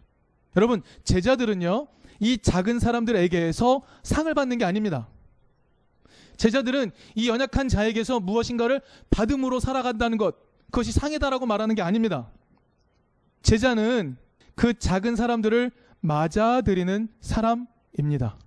여러분, 0.57 0.83
제자들은요, 1.03 1.87
이 2.21 2.39
작은 2.39 2.79
사람들에게서 2.79 3.83
상을 4.03 4.33
받는 4.33 4.59
게 4.59 4.65
아닙니다. 4.65 5.09
제자들은 6.37 6.91
이 7.15 7.29
연약한 7.29 7.69
자에게서 7.69 8.21
무엇인가를 8.21 8.81
받음으로 9.11 9.61
살아간다는 9.61 10.19
것, 10.19 10.37
그것이 10.67 10.93
상이다라고 10.93 11.47
말하는 11.47 11.75
게 11.75 11.83
아닙니다. 11.83 12.31
제자는 13.45 14.17
그 14.57 14.75
작은 14.75 15.15
사람들을 15.15 15.71
맞아들이는 16.01 17.09
사람입니다. 17.21 18.39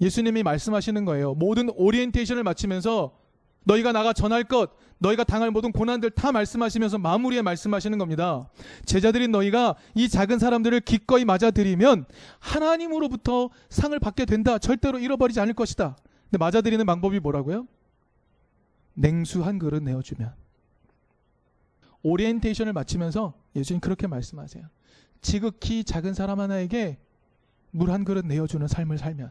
예수님이 0.00 0.42
말씀하시는 0.42 1.04
거예요. 1.04 1.34
모든 1.34 1.70
오리엔테이션을 1.70 2.42
마치면서 2.42 3.16
너희가 3.64 3.92
나가 3.92 4.12
전할 4.12 4.44
것, 4.44 4.70
너희가 4.98 5.24
당할 5.24 5.50
모든 5.50 5.72
고난들 5.72 6.10
다 6.10 6.32
말씀하시면서 6.32 6.98
마무리에 6.98 7.42
말씀하시는 7.42 7.98
겁니다. 7.98 8.48
제자들인 8.86 9.30
너희가 9.30 9.76
이 9.94 10.08
작은 10.08 10.38
사람들을 10.38 10.80
기꺼이 10.80 11.24
맞아들이면 11.24 12.06
하나님으로부터 12.38 13.50
상을 13.68 13.98
받게 13.98 14.24
된다. 14.24 14.58
절대로 14.58 14.98
잃어버리지 14.98 15.40
않을 15.40 15.54
것이다. 15.54 15.96
근데 16.30 16.38
맞아들이는 16.38 16.86
방법이 16.86 17.20
뭐라고요? 17.20 17.66
냉수 18.94 19.44
한 19.44 19.58
그릇 19.58 19.82
내어주면. 19.82 20.47
오리엔테이션을 22.02 22.72
마치면서 22.72 23.34
예수님 23.56 23.80
그렇게 23.80 24.06
말씀하세요. 24.06 24.64
지극히 25.20 25.84
작은 25.84 26.14
사람 26.14 26.40
하나에게 26.40 26.98
물 27.70 27.90
한 27.90 28.04
그릇 28.04 28.24
내어주는 28.26 28.66
삶을 28.66 28.98
살면 28.98 29.30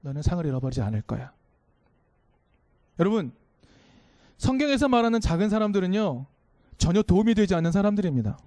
너는 0.00 0.22
상을 0.22 0.44
잃어버리지 0.44 0.80
않을 0.80 1.02
거야. 1.02 1.32
여러분, 2.98 3.32
성경에서 4.38 4.88
말하는 4.88 5.20
작은 5.20 5.50
사람들은요, 5.50 6.26
전혀 6.78 7.02
도움이 7.02 7.34
되지 7.34 7.54
않는 7.54 7.72
사람들입니다. 7.72 8.38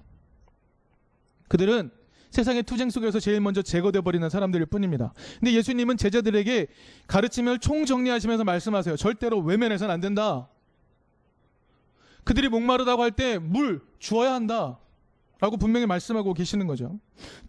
그들은 1.47 1.91
세상의 2.31 2.63
투쟁 2.63 2.89
속에서 2.89 3.19
제일 3.19 3.41
먼저 3.41 3.61
제거돼 3.61 3.99
버리는 3.99 4.27
사람들일 4.29 4.67
뿐입니다. 4.67 5.13
근데 5.39 5.53
예수님은 5.53 5.97
제자들에게 5.97 6.67
가르침을 7.07 7.59
총정리하시면서 7.59 8.45
말씀하세요. 8.45 8.95
절대로 8.95 9.39
외면해서는 9.39 9.93
안 9.93 9.99
된다. 9.99 10.47
그들이 12.23 12.49
목마르다고 12.49 13.01
할 13.03 13.11
때 13.11 13.37
물 13.39 13.81
주어야 13.99 14.33
한다. 14.33 14.79
라고 15.39 15.57
분명히 15.57 15.85
말씀하고 15.87 16.33
계시는 16.33 16.67
거죠. 16.67 16.99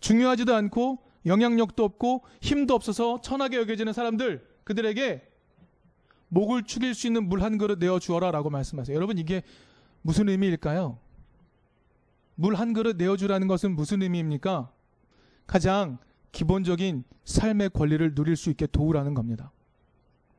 중요하지도 0.01 0.55
않고 0.55 0.99
영향력도 1.27 1.85
없고 1.85 2.23
힘도 2.41 2.75
없어서 2.75 3.21
천하게 3.21 3.59
여겨지는 3.59 3.93
사람들 3.93 4.47
그들에게 4.65 5.29
목을 6.29 6.63
축일 6.65 6.95
수 6.95 7.07
있는 7.07 7.29
물 7.29 7.43
한 7.43 7.59
그릇 7.59 7.79
내어 7.79 7.99
주어라 7.99 8.31
라고 8.31 8.49
말씀하세요. 8.49 8.97
여러분 8.97 9.19
이게 9.19 9.43
무슨 10.01 10.29
의미일까요? 10.31 10.99
물 12.35 12.55
한 12.55 12.73
그릇 12.73 12.97
내어 12.97 13.17
주라는 13.17 13.47
것은 13.47 13.77
무슨 13.77 14.01
의미입니까? 14.03 14.73
가장 15.47 15.99
기본적인 16.33 17.05
삶의 17.25 17.71
권리를 17.71 18.15
누릴 18.15 18.37
수 18.37 18.49
있게 18.49 18.67
도우라는 18.67 19.13
겁니다. 19.13 19.53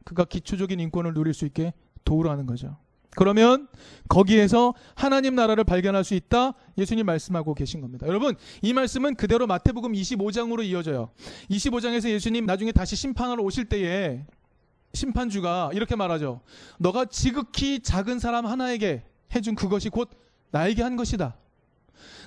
그가 0.04 0.26
기초적인 0.26 0.80
인권을 0.80 1.14
누릴 1.14 1.36
수 1.36 1.46
있게 1.46 1.74
도우라는 2.04 2.48
거죠. 2.48 2.78
그러면 3.16 3.68
거기에서 4.10 4.74
하나님 4.96 5.36
나라를 5.36 5.64
발견할 5.64 6.04
수 6.04 6.14
있다 6.14 6.54
예수님 6.78 7.06
말씀하고 7.06 7.54
계신 7.54 7.82
겁니다. 7.82 8.08
여러분 8.08 8.36
이 8.62 8.74
말씀은 8.74 9.16
그대로 9.16 9.48
마태복음 9.48 9.94
25장으로 9.94 10.64
이어져요. 10.64 11.12
25장에서 11.50 12.10
예수님 12.10 12.46
나중에 12.46 12.72
다시 12.72 12.96
심판하러 12.96 13.44
오실 13.44 13.66
때에 13.66 14.26
심판주가 14.94 15.72
이렇게 15.74 15.96
말하죠. 15.96 16.42
너가 16.78 17.06
지극히 17.06 17.80
작은 17.80 18.20
사람 18.20 18.46
하나에게 18.46 19.04
해준 19.36 19.56
그것이 19.56 19.90
곧 19.90 20.10
나에게 20.52 20.84
한 20.84 20.96
것이다. 20.96 21.36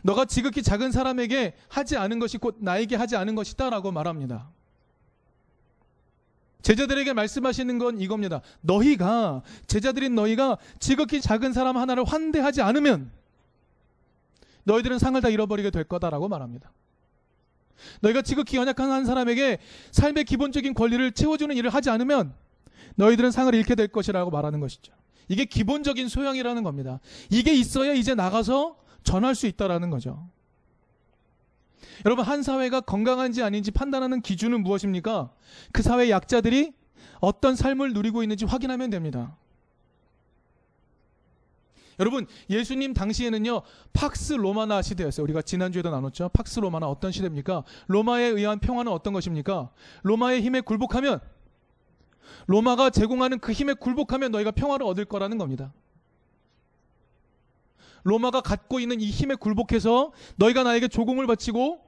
너가 0.02 0.24
지극히 0.24 0.62
작은 0.62 0.92
사람에게 0.92 1.54
하지 1.68 1.96
않은 1.96 2.18
것이 2.18 2.38
곧 2.38 2.56
나에게 2.60 2.96
하지 2.96 3.16
않은 3.16 3.34
것이다 3.34 3.70
라고 3.70 3.92
말합니다. 3.92 4.50
제자들에게 6.66 7.12
말씀하시는 7.12 7.78
건 7.78 8.00
이겁니다. 8.00 8.40
너희가 8.60 9.42
제자들인 9.68 10.16
너희가 10.16 10.58
지극히 10.80 11.20
작은 11.20 11.52
사람 11.52 11.76
하나를 11.76 12.02
환대하지 12.02 12.60
않으면 12.60 13.12
너희들은 14.64 14.98
상을 14.98 15.20
다 15.20 15.28
잃어버리게 15.28 15.70
될 15.70 15.84
거다라고 15.84 16.26
말합니다. 16.26 16.72
너희가 18.00 18.22
지극히 18.22 18.56
연약한 18.56 18.90
한 18.90 19.04
사람에게 19.04 19.58
삶의 19.92 20.24
기본적인 20.24 20.74
권리를 20.74 21.12
채워주는 21.12 21.56
일을 21.56 21.70
하지 21.70 21.88
않으면 21.88 22.34
너희들은 22.96 23.30
상을 23.30 23.54
잃게 23.54 23.76
될 23.76 23.86
것이라고 23.86 24.32
말하는 24.32 24.58
것이죠. 24.58 24.92
이게 25.28 25.44
기본적인 25.44 26.08
소양이라는 26.08 26.64
겁니다. 26.64 26.98
이게 27.30 27.54
있어야 27.54 27.92
이제 27.92 28.16
나가서 28.16 28.76
전할 29.04 29.36
수 29.36 29.46
있다라는 29.46 29.90
거죠. 29.90 30.28
여러분 32.04 32.24
한 32.24 32.42
사회가 32.42 32.80
건강한지 32.80 33.42
아닌지 33.42 33.70
판단하는 33.70 34.20
기준은 34.20 34.62
무엇입니까? 34.62 35.30
그 35.72 35.82
사회 35.82 36.10
약자들이 36.10 36.72
어떤 37.20 37.56
삶을 37.56 37.92
누리고 37.92 38.22
있는지 38.22 38.44
확인하면 38.44 38.90
됩니다. 38.90 39.36
여러분 41.98 42.26
예수님 42.50 42.92
당시에는요 42.92 43.62
팍스 43.92 44.34
로마나 44.34 44.82
시대였어요. 44.82 45.24
우리가 45.24 45.42
지난주에도 45.42 45.90
나눴죠. 45.90 46.28
팍스 46.30 46.60
로마나 46.60 46.88
어떤 46.88 47.10
시대입니까? 47.10 47.64
로마에 47.86 48.24
의한 48.24 48.58
평화는 48.58 48.92
어떤 48.92 49.12
것입니까? 49.12 49.70
로마의 50.02 50.42
힘에 50.42 50.60
굴복하면 50.60 51.20
로마가 52.46 52.90
제공하는 52.90 53.38
그 53.38 53.52
힘에 53.52 53.72
굴복하면 53.74 54.30
너희가 54.32 54.50
평화를 54.50 54.86
얻을 54.86 55.04
거라는 55.06 55.38
겁니다. 55.38 55.72
로마가 58.06 58.40
갖고 58.40 58.78
있는 58.78 59.00
이 59.00 59.10
힘에 59.10 59.34
굴복해서 59.34 60.12
너희가 60.36 60.62
나에게 60.62 60.86
조공을 60.86 61.26
바치고 61.26 61.80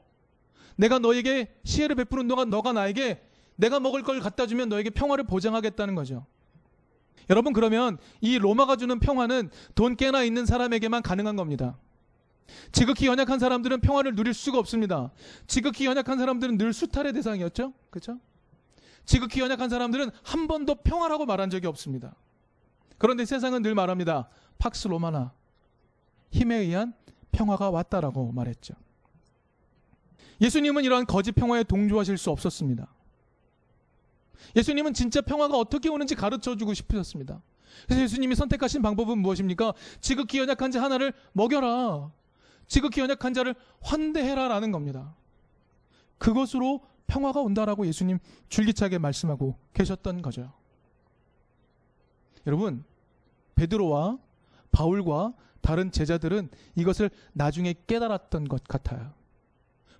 내가 0.75 0.99
너에게 0.99 1.55
시혜를 1.63 1.95
베푸는 1.95 2.27
동안 2.27 2.51
너가 2.51 2.73
나에게 2.73 3.23
내가 3.55 3.79
먹을 3.79 4.03
걸 4.03 4.19
갖다 4.19 4.47
주면 4.47 4.69
너에게 4.69 4.91
평화를 4.91 5.25
보장하겠다는 5.25 5.95
거죠. 5.95 6.27
여러분 7.31 7.53
그러면 7.53 7.99
이 8.21 8.37
로마가 8.37 8.75
주는 8.75 8.99
평화는 8.99 9.51
돈 9.77 9.95
깨나 9.95 10.25
있는 10.25 10.45
사람에게만 10.45 11.03
가능한 11.03 11.37
겁니다. 11.37 11.79
지극히 12.73 13.07
연약한 13.07 13.39
사람들은 13.39 13.81
평화를 13.81 14.17
누릴 14.17 14.35
수가 14.35 14.59
없습니다. 14.59 15.13
지극히 15.47 15.87
연약한 15.87 16.19
사람들은 16.19 16.59
늘 16.59 16.73
수탈의 16.73 17.13
대상이었죠. 17.13 17.73
그렇죠? 17.91 18.19
지극히 19.05 19.41
연약한 19.41 19.69
사람들은 19.69 20.11
한 20.25 20.49
번도 20.49 20.77
평화라고 20.77 21.27
말한 21.27 21.51
적이 21.51 21.69
없습니다. 21.69 22.17
그런데 22.97 23.25
세상은 23.25 23.63
늘 23.63 23.77
말합니다. 23.77 24.29
팍스 24.59 24.89
로마나 24.89 25.33
힘에 26.31 26.57
의한 26.57 26.95
평화가 27.33 27.71
왔다라고 27.71 28.33
말했죠. 28.33 28.75
예수님은 30.41 30.85
이러한 30.85 31.07
거짓 31.07 31.33
평화에 31.33 31.65
동조하실 31.65 32.17
수 32.17 32.31
없었습니다. 32.31 32.87
예수님은 34.57 34.95
진짜 34.95 35.21
평화가 35.21 35.57
어떻게 35.57 35.89
오는지 35.89 36.15
가르쳐 36.15 36.57
주고 36.57 36.75
싶으셨습니다. 36.75 37.43
그래서 37.87 38.03
예수님이 38.03 38.35
선택하신 38.35 38.83
방법은 38.83 39.19
무엇입니까? 39.19 39.75
지극히 40.01 40.39
연약한 40.39 40.71
자 40.71 40.83
하나를 40.83 41.13
먹여라. 41.33 42.11
지극히 42.67 43.01
연약한 43.01 43.35
자를 43.35 43.55
환대해라 43.81 44.49
라는 44.49 44.73
겁니다. 44.73 45.15
그것으로 46.19 46.81
평화가 47.07 47.41
온다라고 47.41 47.87
예수님 47.87 48.19
줄기차게 48.49 48.99
말씀하고 48.99 49.57
계셨던 49.73 50.23
거죠. 50.23 50.53
여러분, 52.47 52.85
베드로와 53.55 54.19
바울과 54.71 55.35
다른 55.69 55.93
제자들은 55.93 56.49
이것을 56.77 57.11
나중에 57.35 57.75
깨달았던 57.87 58.49
것 58.49 58.65
같아요. 58.65 59.13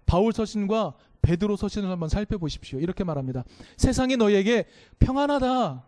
바울 0.07 0.33
서신과 0.33 0.95
베드로 1.21 1.57
서신을 1.57 1.91
한번 1.91 2.09
살펴보십시오. 2.09 2.81
이렇게 2.81 3.05
말합니다. 3.05 3.45
세상이 3.77 4.17
너희에게 4.17 4.65
평안하다, 4.99 5.85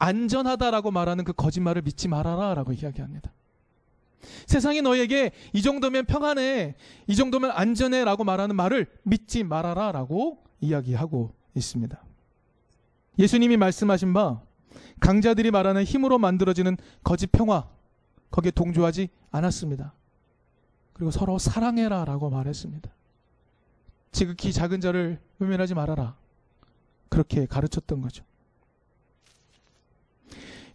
안전하다라고 0.00 0.90
말하는 0.90 1.22
그 1.22 1.32
거짓말을 1.32 1.82
믿지 1.82 2.08
말아라 2.08 2.54
라고 2.54 2.72
이야기합니다. 2.72 3.32
세상이 4.46 4.82
너희에게 4.82 5.30
이 5.52 5.62
정도면 5.62 6.06
평안해, 6.06 6.74
이 7.06 7.14
정도면 7.14 7.52
안전해 7.52 8.02
라고 8.02 8.24
말하는 8.24 8.56
말을 8.56 8.86
믿지 9.04 9.44
말아라 9.44 9.92
라고 9.92 10.42
이야기하고 10.60 11.32
있습니다. 11.54 12.02
예수님이 13.16 13.58
말씀하신 13.58 14.12
바 14.12 14.42
강자들이 14.98 15.52
말하는 15.52 15.84
힘으로 15.84 16.18
만들어지는 16.18 16.76
거짓 17.04 17.30
평화 17.30 17.68
거기에 18.30 18.50
동조하지 18.50 19.08
않았습니다. 19.30 19.92
그리고 20.92 21.10
서로 21.10 21.38
사랑해라 21.38 22.04
라고 22.04 22.28
말했습니다. 22.30 22.90
지극히 24.12 24.52
작은 24.52 24.80
자를 24.80 25.20
외면하지 25.38 25.74
말아라. 25.74 26.16
그렇게 27.08 27.46
가르쳤던 27.46 28.00
거죠. 28.02 28.24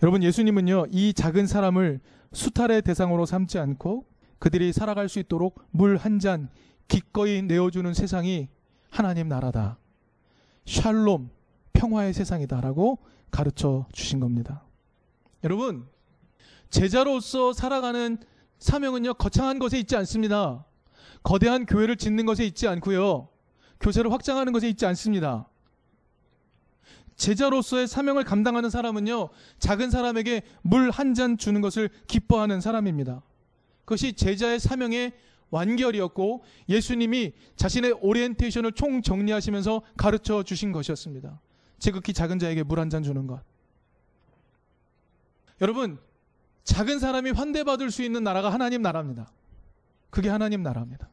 여러분 0.01 0.23
예수님은요 0.23 0.87
이 0.91 1.13
작은 1.13 1.47
사람을 1.47 1.99
수탈의 2.33 2.81
대상으로 2.81 3.25
삼지 3.25 3.59
않고 3.59 4.05
그들이 4.39 4.73
살아갈 4.73 5.07
수 5.07 5.19
있도록 5.19 5.61
물 5.71 5.97
한 5.97 6.19
잔 6.19 6.49
기꺼이 6.87 7.41
내어주는 7.41 7.93
세상이 7.93 8.49
하나님 8.89 9.27
나라다. 9.29 9.77
샬롬 10.65 11.29
평화의 11.73 12.13
세상이다라고 12.13 12.99
가르쳐 13.31 13.87
주신 13.91 14.19
겁니다. 14.19 14.63
여러분 15.43 15.87
제자로서 16.73 17.53
살아가는 17.53 18.17
사명은요 18.57 19.13
거창한 19.13 19.59
것에 19.59 19.77
있지 19.77 19.95
않습니다. 19.95 20.65
거대한 21.21 21.67
교회를 21.67 21.97
짓는 21.97 22.25
것에 22.25 22.45
있지 22.45 22.67
않고요. 22.67 23.29
교세를 23.79 24.11
확장하는 24.11 24.51
것에 24.53 24.67
있지 24.69 24.83
않습니다. 24.87 25.47
제자로서의 27.15 27.87
사명을 27.87 28.23
감당하는 28.23 28.71
사람은요, 28.71 29.29
작은 29.59 29.91
사람에게 29.91 30.41
물 30.63 30.89
한 30.89 31.13
잔 31.13 31.37
주는 31.37 31.61
것을 31.61 31.89
기뻐하는 32.07 32.59
사람입니다. 32.59 33.21
그것이 33.85 34.13
제자의 34.13 34.59
사명의 34.59 35.13
완결이었고 35.51 36.43
예수님이 36.69 37.33
자신의 37.55 37.99
오리엔테이션을 38.01 38.71
총 38.71 39.03
정리하시면서 39.03 39.83
가르쳐 39.95 40.41
주신 40.41 40.71
것이었습니다. 40.71 41.39
지극히 41.77 42.13
작은 42.13 42.39
자에게 42.39 42.63
물 42.63 42.79
한 42.79 42.89
잔 42.89 43.03
주는 43.03 43.27
것. 43.27 43.43
여러분, 45.61 45.99
작은 46.63 46.99
사람이 46.99 47.31
환대받을 47.31 47.91
수 47.91 48.03
있는 48.03 48.23
나라가 48.23 48.51
하나님 48.51 48.81
나라입니다. 48.81 49.31
그게 50.09 50.29
하나님 50.29 50.63
나라입니다. 50.63 51.09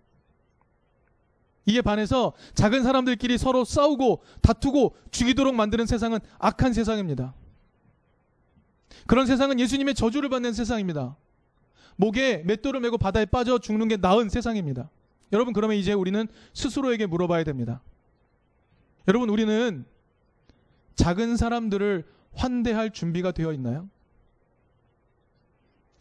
이에 1.66 1.82
반해서 1.82 2.32
작은 2.54 2.82
사람들끼리 2.82 3.38
서로 3.38 3.64
싸우고 3.64 4.22
다투고 4.40 4.96
죽이도록 5.10 5.54
만드는 5.54 5.86
세상은 5.86 6.18
악한 6.38 6.72
세상입니다. 6.72 7.34
그런 9.06 9.26
세상은 9.26 9.58
예수님의 9.60 9.94
저주를 9.94 10.28
받는 10.28 10.52
세상입니다. 10.52 11.16
목에 11.96 12.42
맷돌을 12.46 12.80
메고 12.80 12.96
바다에 12.96 13.26
빠져 13.26 13.58
죽는 13.58 13.88
게 13.88 13.96
나은 13.96 14.28
세상입니다. 14.28 14.90
여러분 15.32 15.52
그러면 15.52 15.76
이제 15.76 15.92
우리는 15.92 16.26
스스로에게 16.54 17.06
물어봐야 17.06 17.44
됩니다. 17.44 17.82
여러분 19.06 19.28
우리는 19.28 19.84
작은 20.94 21.36
사람들을 21.36 22.06
환대할 22.34 22.92
준비가 22.92 23.32
되어 23.32 23.52
있나요? 23.52 23.88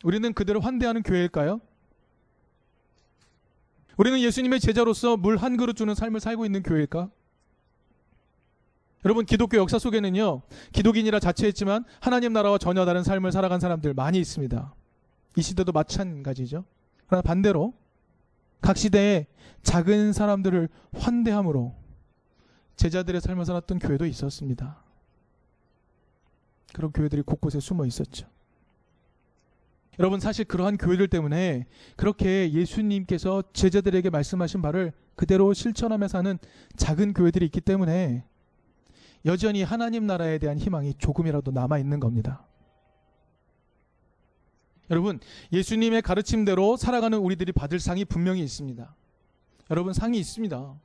우리는 0.03 0.33
그들을 0.33 0.63
환대하는 0.63 1.03
교회일까요? 1.03 1.59
우리는 3.97 4.19
예수님의 4.21 4.59
제자로서 4.61 5.17
물 5.17 5.37
한 5.37 5.57
그릇 5.57 5.73
주는 5.75 5.93
삶을 5.93 6.19
살고 6.19 6.45
있는 6.45 6.63
교회일까? 6.63 7.09
여러분 9.05 9.25
기독교 9.25 9.57
역사 9.57 9.79
속에는요 9.79 10.41
기독인이라 10.73 11.19
자처했지만 11.19 11.85
하나님 12.01 12.33
나라와 12.33 12.57
전혀 12.57 12.85
다른 12.85 13.03
삶을 13.03 13.31
살아간 13.31 13.59
사람들 13.59 13.93
많이 13.93 14.19
있습니다. 14.19 14.73
이 15.37 15.41
시대도 15.41 15.71
마찬가지죠. 15.71 16.65
그러나 17.07 17.21
반대로 17.21 17.73
각 18.61 18.77
시대에 18.77 19.27
작은 19.63 20.13
사람들을 20.13 20.67
환대함으로 20.93 21.75
제자들의 22.75 23.21
삶을 23.21 23.45
살았던 23.45 23.79
교회도 23.79 24.05
있었습니다. 24.05 24.81
그런 26.73 26.91
교회들이 26.91 27.21
곳곳에 27.21 27.59
숨어 27.59 27.85
있었죠. 27.85 28.27
여러분 29.99 30.21
사실 30.21 30.45
그러한 30.45 30.77
교회들 30.77 31.09
때문에 31.09 31.65
그렇게 31.97 32.51
예수님께서 32.53 33.43
제자들에게 33.51 34.09
말씀하신 34.09 34.61
바를 34.61 34.93
그대로 35.15 35.53
실천하며 35.53 36.07
사는 36.07 36.39
작은 36.77 37.13
교회들이 37.13 37.45
있기 37.47 37.59
때문에 37.59 38.23
여전히 39.25 39.61
하나님 39.61 40.07
나라에 40.07 40.37
대한 40.37 40.57
희망이 40.57 40.93
조금이라도 40.97 41.51
남아 41.51 41.79
있는 41.79 41.99
겁니다. 41.99 42.45
여러분, 44.89 45.19
예수님의 45.51 46.01
가르침대로 46.01 46.77
살아가는 46.77 47.17
우리들이 47.17 47.51
받을 47.51 47.79
상이 47.79 48.05
분명히 48.05 48.41
있습니다. 48.41 48.95
여러분, 49.69 49.93
상이 49.93 50.17
있습니다. 50.17 50.79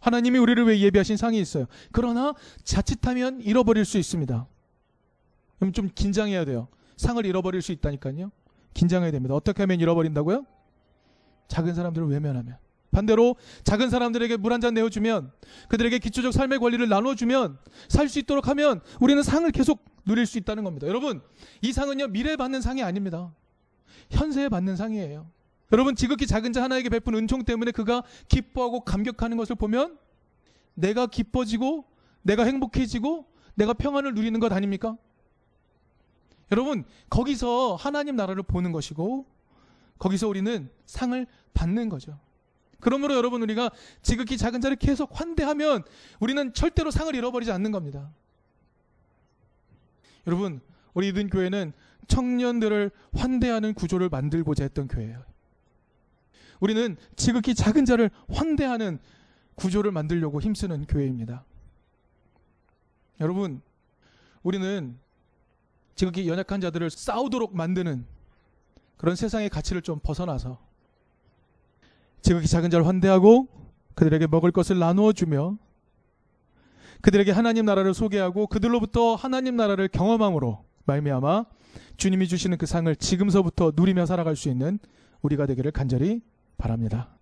하나님이 0.00 0.38
우리를 0.38 0.66
위해 0.66 0.80
예비하신 0.80 1.18
상이 1.18 1.38
있어요. 1.38 1.66
그러나 1.92 2.32
자칫하면 2.64 3.42
잃어버릴 3.42 3.84
수 3.84 3.98
있습니다. 3.98 4.48
그럼 5.58 5.72
좀 5.72 5.90
긴장해야 5.94 6.46
돼요. 6.46 6.68
상을 6.96 7.24
잃어버릴 7.24 7.60
수 7.60 7.72
있다니까요. 7.72 8.30
긴장해야 8.76 9.10
됩니다. 9.10 9.34
어떻게 9.34 9.62
하면 9.62 9.80
잃어버린다고요? 9.80 10.44
작은 11.48 11.74
사람들을 11.74 12.08
외면하면. 12.08 12.58
반대로 12.92 13.36
작은 13.64 13.90
사람들에게 13.90 14.36
물 14.38 14.52
한 14.52 14.60
잔 14.60 14.74
내어주면 14.74 15.30
그들에게 15.68 15.98
기초적 15.98 16.32
삶의 16.32 16.58
권리를 16.58 16.88
나눠주면 16.88 17.58
살 17.88 18.08
수 18.08 18.18
있도록 18.20 18.48
하면 18.48 18.80
우리는 19.00 19.22
상을 19.22 19.50
계속 19.50 19.84
누릴 20.06 20.24
수 20.26 20.38
있다는 20.38 20.64
겁니다. 20.64 20.86
여러분, 20.86 21.20
이 21.62 21.72
상은요, 21.72 22.08
미래에 22.08 22.36
받는 22.36 22.60
상이 22.62 22.82
아닙니다. 22.82 23.34
현세에 24.10 24.48
받는 24.48 24.76
상이에요. 24.76 25.26
여러분, 25.72 25.94
지극히 25.96 26.26
작은 26.26 26.52
자 26.52 26.62
하나에게 26.62 26.88
베푼 26.88 27.14
은총 27.16 27.44
때문에 27.44 27.72
그가 27.72 28.02
기뻐하고 28.28 28.80
감격하는 28.80 29.36
것을 29.36 29.56
보면 29.56 29.98
내가 30.74 31.06
기뻐지고 31.06 31.84
내가 32.22 32.44
행복해지고 32.44 33.26
내가 33.56 33.72
평안을 33.72 34.14
누리는 34.14 34.38
것 34.38 34.52
아닙니까? 34.52 34.96
여러분, 36.52 36.84
거기서 37.10 37.74
하나님 37.74 38.16
나라를 38.16 38.42
보는 38.42 38.72
것이고 38.72 39.26
거기서 39.98 40.28
우리는 40.28 40.70
상을 40.86 41.26
받는 41.54 41.88
거죠. 41.88 42.18
그러므로 42.80 43.14
여러분 43.14 43.42
우리가 43.42 43.70
지극히 44.02 44.36
작은 44.36 44.60
자를 44.60 44.76
계속 44.76 45.18
환대하면 45.18 45.82
우리는 46.20 46.52
절대로 46.52 46.90
상을 46.90 47.12
잃어버리지 47.14 47.50
않는 47.50 47.72
겁니다. 47.72 48.10
여러분, 50.26 50.60
우리 50.94 51.08
이든 51.08 51.28
교회는 51.28 51.72
청년들을 52.08 52.90
환대하는 53.14 53.74
구조를 53.74 54.08
만들고자 54.08 54.64
했던 54.64 54.88
교회예요. 54.88 55.24
우리는 56.60 56.96
지극히 57.16 57.54
작은 57.54 57.84
자를 57.84 58.10
환대하는 58.28 58.98
구조를 59.56 59.90
만들려고 59.90 60.40
힘쓰는 60.40 60.86
교회입니다. 60.86 61.44
여러분, 63.20 63.62
우리는 64.42 64.98
지극히 65.96 66.28
연약한 66.28 66.60
자들을 66.60 66.90
싸우도록 66.90 67.56
만드는 67.56 68.04
그런 68.96 69.16
세상의 69.16 69.48
가치를 69.48 69.82
좀 69.82 69.98
벗어나서 70.02 70.58
지극히 72.22 72.46
작은 72.46 72.70
자를 72.70 72.86
환대하고 72.86 73.48
그들에게 73.94 74.26
먹을 74.26 74.52
것을 74.52 74.78
나누어 74.78 75.12
주며 75.12 75.56
그들에게 77.00 77.32
하나님 77.32 77.64
나라를 77.64 77.94
소개하고 77.94 78.46
그들로부터 78.46 79.14
하나님 79.14 79.56
나라를 79.56 79.88
경험함으로 79.88 80.64
말미암아 80.84 81.46
주님이 81.96 82.28
주시는 82.28 82.58
그 82.58 82.66
상을 82.66 82.94
지금서부터 82.94 83.72
누리며 83.74 84.06
살아갈 84.06 84.36
수 84.36 84.48
있는 84.48 84.78
우리가 85.22 85.46
되기를 85.46 85.72
간절히 85.72 86.20
바랍니다. 86.58 87.15